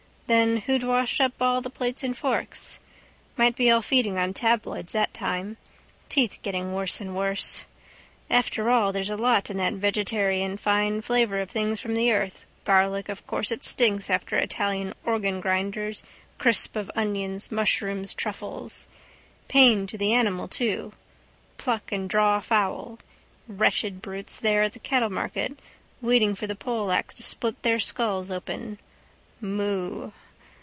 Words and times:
Then 0.27 0.59
who'd 0.61 0.83
wash 0.83 1.19
up 1.19 1.33
all 1.41 1.59
the 1.59 1.69
plates 1.69 2.03
and 2.05 2.17
forks? 2.17 2.79
Might 3.35 3.57
be 3.57 3.69
all 3.69 3.81
feeding 3.81 4.17
on 4.17 4.33
tabloids 4.33 4.93
that 4.93 5.13
time. 5.13 5.57
Teeth 6.07 6.39
getting 6.41 6.73
worse 6.73 7.01
and 7.01 7.13
worse. 7.13 7.65
After 8.29 8.69
all 8.69 8.93
there's 8.93 9.09
a 9.09 9.17
lot 9.17 9.49
in 9.49 9.57
that 9.57 9.73
vegetarian 9.73 10.55
fine 10.55 11.01
flavour 11.01 11.41
of 11.41 11.49
things 11.51 11.81
from 11.81 11.95
the 11.95 12.13
earth 12.13 12.45
garlic 12.63 13.09
of 13.09 13.27
course 13.27 13.51
it 13.51 13.65
stinks 13.65 14.09
after 14.09 14.37
Italian 14.37 14.93
organgrinders 15.05 16.01
crisp 16.37 16.77
of 16.77 16.89
onions 16.95 17.51
mushrooms 17.51 18.13
truffles. 18.13 18.87
Pain 19.49 19.85
to 19.85 19.97
the 19.97 20.13
animal 20.13 20.47
too. 20.47 20.93
Pluck 21.57 21.91
and 21.91 22.09
draw 22.09 22.39
fowl. 22.39 22.99
Wretched 23.49 24.01
brutes 24.01 24.39
there 24.39 24.63
at 24.63 24.71
the 24.71 24.79
cattlemarket 24.79 25.59
waiting 25.99 26.35
for 26.35 26.47
the 26.47 26.55
poleaxe 26.55 27.15
to 27.15 27.21
split 27.23 27.61
their 27.63 27.79
skulls 27.81 28.31
open. 28.31 28.79
Moo. 29.43 30.11